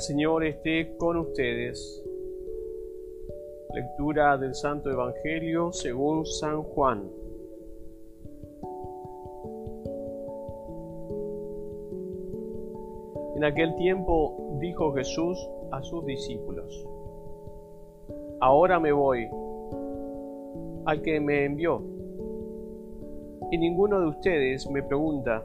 [0.00, 2.04] Señor esté con ustedes.
[3.74, 7.10] Lectura del Santo Evangelio según San Juan.
[13.34, 15.38] En aquel tiempo dijo Jesús
[15.72, 16.86] a sus discípulos,
[18.40, 19.28] Ahora me voy
[20.84, 21.82] al que me envió,
[23.50, 25.44] y ninguno de ustedes me pregunta,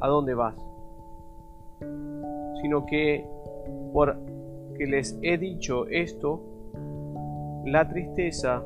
[0.00, 0.56] ¿a dónde vas?
[2.62, 3.33] Sino que
[3.92, 4.16] por
[4.76, 6.40] que les he dicho esto,
[7.64, 8.62] la tristeza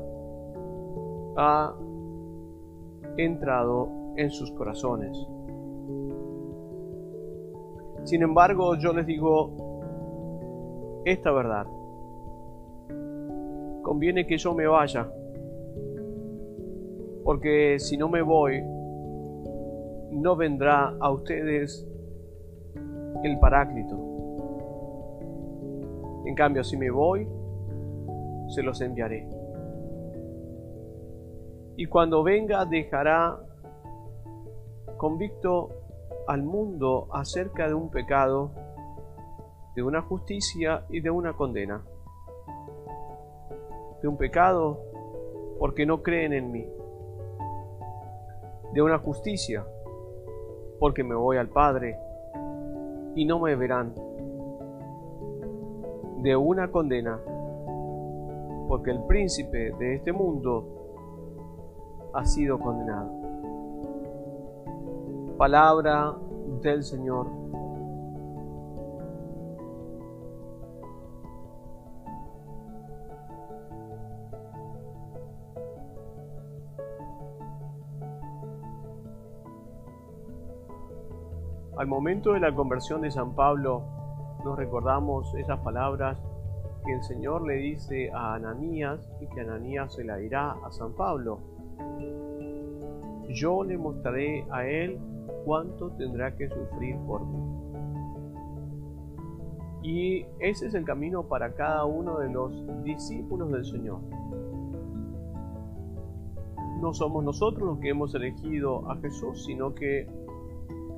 [1.37, 1.75] ha
[3.17, 5.17] entrado en sus corazones.
[8.03, 11.67] Sin embargo, yo les digo esta verdad.
[13.83, 15.09] Conviene que yo me vaya,
[17.23, 18.61] porque si no me voy,
[20.11, 21.87] no vendrá a ustedes
[23.23, 24.18] el Paráclito
[26.25, 27.27] en cambio, si me voy,
[28.49, 29.27] se los enviaré.
[31.77, 33.39] Y cuando venga dejará
[34.97, 35.69] convicto
[36.27, 38.51] al mundo acerca de un pecado,
[39.75, 41.83] de una justicia y de una condena.
[44.01, 44.79] De un pecado
[45.57, 46.67] porque no creen en mí.
[48.73, 49.65] De una justicia
[50.79, 51.97] porque me voy al Padre
[53.15, 53.93] y no me verán
[56.21, 57.19] de una condena,
[58.67, 60.65] porque el príncipe de este mundo
[62.13, 63.09] ha sido condenado.
[65.37, 66.13] Palabra
[66.61, 67.27] del Señor.
[81.77, 83.98] Al momento de la conversión de San Pablo,
[84.43, 86.17] nos recordamos esas palabras
[86.85, 90.93] que el Señor le dice a Ananías y que Ananías se la dirá a San
[90.93, 91.39] Pablo.
[93.29, 94.97] Yo le mostraré a él
[95.45, 97.59] cuánto tendrá que sufrir por mí.
[99.81, 103.99] Y ese es el camino para cada uno de los discípulos del Señor.
[106.81, 110.07] No somos nosotros los que hemos elegido a Jesús, sino que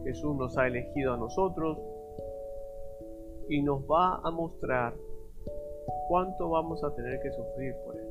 [0.03, 1.77] Jesús nos ha elegido a nosotros
[3.51, 4.95] y nos va a mostrar
[6.07, 8.07] cuánto vamos a tener que sufrir por Él.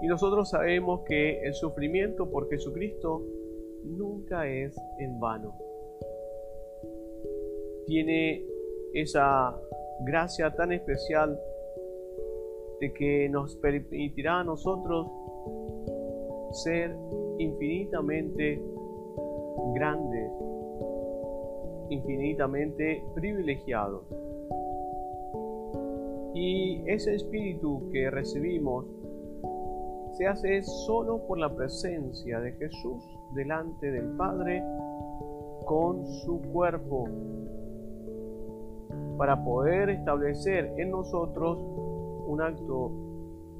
[0.00, 3.22] Y nosotros sabemos que el sufrimiento por Jesucristo
[3.84, 5.54] nunca es en vano.
[7.86, 8.46] Tiene
[8.94, 9.54] esa
[10.06, 11.38] gracia tan especial
[12.80, 15.08] de que nos permitirá a nosotros
[16.52, 16.96] ser
[17.38, 18.62] infinitamente
[19.74, 20.30] grandes
[21.90, 24.04] infinitamente privilegiados.
[26.34, 28.84] Y ese espíritu que recibimos
[30.12, 33.02] se hace solo por la presencia de Jesús
[33.34, 34.62] delante del Padre
[35.66, 37.08] con su cuerpo,
[39.18, 41.58] para poder establecer en nosotros
[42.26, 42.92] un acto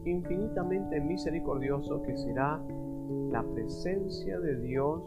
[0.05, 2.61] infinitamente misericordioso que será
[3.31, 5.03] la presencia de Dios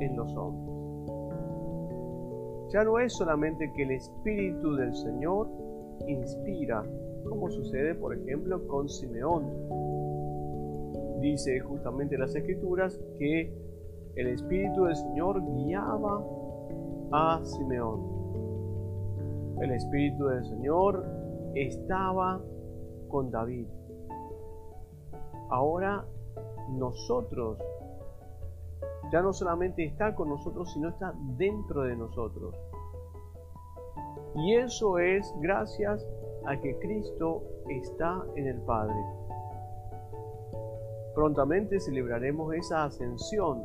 [0.00, 0.83] en los hombres.
[2.74, 5.46] Ya no es solamente que el Espíritu del Señor
[6.08, 6.84] inspira,
[7.22, 9.44] como sucede por ejemplo con Simeón.
[11.20, 13.56] Dice justamente las Escrituras que
[14.16, 16.26] el Espíritu del Señor guiaba
[17.12, 18.00] a Simeón.
[19.60, 21.06] El Espíritu del Señor
[21.54, 22.42] estaba
[23.06, 23.68] con David.
[25.48, 26.04] Ahora
[26.70, 27.56] nosotros
[29.14, 32.52] ya no solamente está con nosotros, sino está dentro de nosotros.
[34.34, 36.04] Y eso es gracias
[36.44, 38.96] a que Cristo está en el Padre.
[41.14, 43.62] Prontamente celebraremos esa ascensión,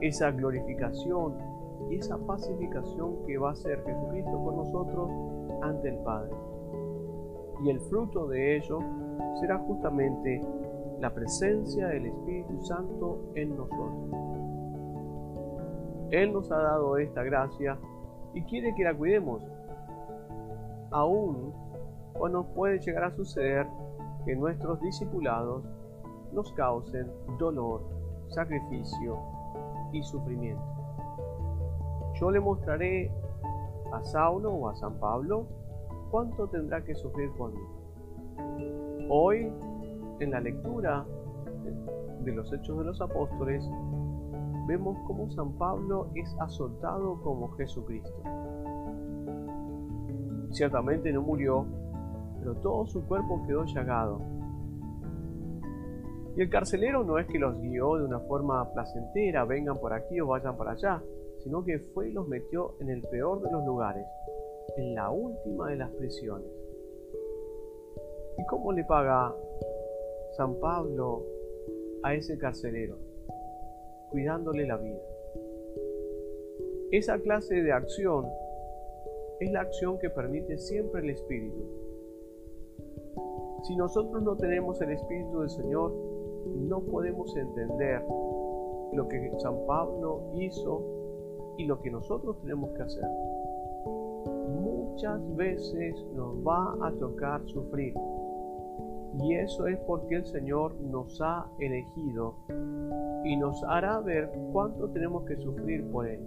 [0.00, 1.36] esa glorificación
[1.90, 5.10] y esa pacificación que va a ser Jesucristo con nosotros
[5.60, 6.32] ante el Padre.
[7.62, 8.78] Y el fruto de ello
[9.38, 10.40] será justamente
[11.00, 14.10] la presencia del Espíritu Santo en nosotros.
[16.10, 17.78] Él nos ha dado esta gracia
[18.34, 19.42] y quiere que la cuidemos,
[20.90, 21.52] aún
[22.12, 23.66] cuando puede llegar a suceder
[24.24, 25.64] que nuestros discipulados
[26.32, 27.82] nos causen dolor,
[28.28, 29.18] sacrificio
[29.92, 30.62] y sufrimiento.
[32.14, 33.10] Yo le mostraré
[33.92, 35.46] a Saulo o a San Pablo
[36.10, 39.06] cuánto tendrá que sufrir mí.
[39.08, 39.52] Hoy
[40.20, 41.04] en la lectura
[42.20, 43.64] de los Hechos de los Apóstoles,
[44.66, 48.22] vemos cómo San Pablo es azotado como Jesucristo.
[50.50, 51.66] Ciertamente no murió,
[52.38, 54.20] pero todo su cuerpo quedó llagado.
[56.36, 60.20] Y el carcelero no es que los guió de una forma placentera, vengan por aquí
[60.20, 61.02] o vayan para allá,
[61.38, 64.06] sino que fue y los metió en el peor de los lugares,
[64.76, 66.48] en la última de las prisiones.
[68.38, 69.32] ¿Y cómo le paga
[70.36, 71.24] San Pablo
[72.02, 72.96] a ese carcelero?
[74.10, 75.00] Cuidándole la vida.
[76.90, 78.26] Esa clase de acción
[79.40, 81.62] es la acción que permite siempre el Espíritu.
[83.62, 85.92] Si nosotros no tenemos el Espíritu del Señor,
[86.46, 88.02] no podemos entender
[88.92, 93.08] lo que San Pablo hizo y lo que nosotros tenemos que hacer.
[94.60, 97.94] Muchas veces nos va a tocar sufrir.
[99.22, 102.34] Y eso es porque el Señor nos ha elegido
[103.24, 106.20] y nos hará ver cuánto tenemos que sufrir por Él.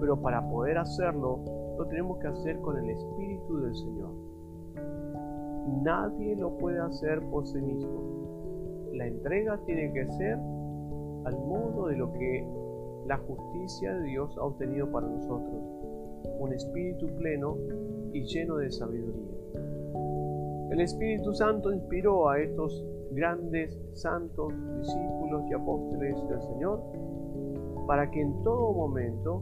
[0.00, 1.38] Pero para poder hacerlo,
[1.78, 4.10] lo tenemos que hacer con el Espíritu del Señor.
[5.82, 8.90] Nadie lo puede hacer por sí mismo.
[8.92, 10.38] La entrega tiene que ser
[11.24, 12.46] al modo de lo que
[13.06, 15.62] la justicia de Dios ha obtenido para nosotros,
[16.38, 17.56] un espíritu pleno
[18.12, 19.34] y lleno de sabiduría.
[20.74, 26.82] El Espíritu Santo inspiró a estos grandes santos, discípulos y apóstoles del Señor
[27.86, 29.40] para que en todo momento,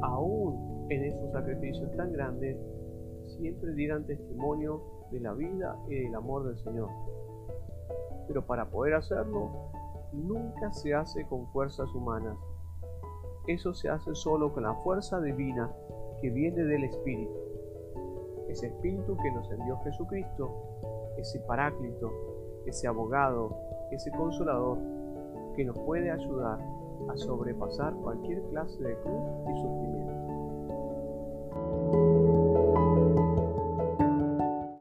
[0.00, 2.56] aún en esos sacrificios tan grandes,
[3.26, 4.80] siempre dieran testimonio
[5.12, 6.88] de la vida y del amor del Señor.
[8.26, 9.50] Pero para poder hacerlo,
[10.14, 12.38] nunca se hace con fuerzas humanas.
[13.48, 15.70] Eso se hace solo con la fuerza divina
[16.22, 17.50] que viene del Espíritu.
[18.50, 20.69] Ese Espíritu que nos envió Jesucristo,
[21.16, 22.10] ese Paráclito,
[22.66, 23.56] ese abogado,
[23.90, 24.78] ese consolador
[25.56, 26.58] que nos puede ayudar
[27.08, 30.39] a sobrepasar cualquier clase de cruz y sufrimiento.